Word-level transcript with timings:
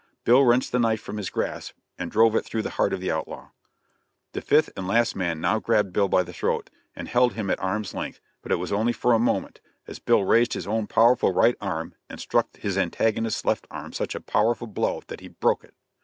Bill 0.23 0.43
wrenched 0.43 0.71
the 0.71 0.79
knife 0.79 0.99
from 0.99 1.17
his 1.17 1.29
grasp 1.29 1.75
and 1.95 2.09
drove 2.09 2.35
it 2.35 2.43
through 2.43 2.63
the 2.63 2.71
heart 2.71 2.91
of 2.91 3.01
the 3.01 3.11
outlaw. 3.11 3.49
[Illustration: 4.33 4.33
WILD 4.33 4.33
BILL 4.33 4.33
AND 4.33 4.33
THE 4.33 4.33
OUTLAWS.] 4.33 4.33
The 4.33 4.41
fifth 4.49 4.77
and 4.77 4.87
last 4.87 5.15
man 5.15 5.41
now 5.41 5.59
grabbed 5.59 5.93
Bill 5.93 6.07
by 6.07 6.23
the 6.23 6.33
throat, 6.33 6.69
and 6.95 7.07
held 7.07 7.33
him 7.33 7.51
at 7.51 7.59
arm's 7.59 7.93
length, 7.93 8.19
but 8.41 8.51
it 8.51 8.55
was 8.55 8.71
only 8.71 8.93
for 8.93 9.13
a 9.13 9.19
moment, 9.19 9.61
as 9.85 9.99
Bill 9.99 10.23
raised 10.23 10.53
his 10.53 10.65
own 10.65 10.87
powerful 10.87 11.31
right 11.31 11.55
arm 11.61 11.93
and 12.09 12.19
struck 12.19 12.57
his 12.57 12.79
antagonist's 12.79 13.45
left 13.45 13.67
arm 13.69 13.93
such 13.93 14.15
a 14.15 14.19
terrible 14.19 14.65
blow 14.65 15.03
that 15.05 15.19
he 15.19 15.27
broke 15.27 15.63
it. 15.63 15.75